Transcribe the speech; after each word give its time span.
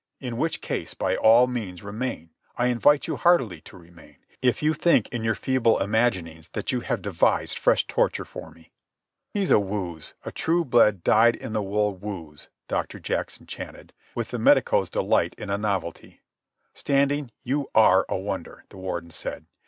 In 0.19 0.37
which 0.37 0.61
case, 0.61 0.95
by 0.95 1.15
all 1.15 1.45
means 1.45 1.83
remain. 1.83 2.31
I 2.57 2.69
invite 2.69 3.05
you 3.05 3.17
heartily 3.17 3.61
to 3.61 3.77
remain, 3.77 4.17
if 4.41 4.63
you 4.63 4.73
think 4.73 5.07
in 5.09 5.23
your 5.23 5.35
feeble 5.35 5.77
imaginings 5.79 6.49
that 6.53 6.71
you 6.71 6.79
have 6.79 7.03
devised 7.03 7.59
fresh 7.59 7.85
torture 7.85 8.25
for 8.25 8.49
me." 8.49 8.71
"He's 9.31 9.51
a 9.51 9.59
wooz, 9.59 10.15
a 10.25 10.31
true 10.31 10.65
blue, 10.65 10.91
dyed 10.93 11.35
in 11.35 11.53
the 11.53 11.61
wool 11.61 11.93
wooz," 11.95 12.49
Doctor 12.67 12.99
Jackson 12.99 13.45
chanted, 13.45 13.93
with 14.15 14.31
the 14.31 14.39
medico's 14.39 14.89
delight 14.89 15.35
in 15.37 15.51
a 15.51 15.57
novelty. 15.59 16.21
"Standing, 16.73 17.29
you 17.43 17.69
are 17.75 18.07
a 18.09 18.17
wonder," 18.17 18.65
the 18.69 18.77
Warden 18.77 19.11
said. 19.11 19.45